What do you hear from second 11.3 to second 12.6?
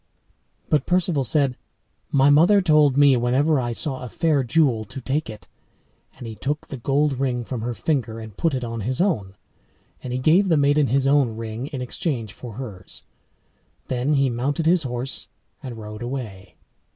ring in exchange for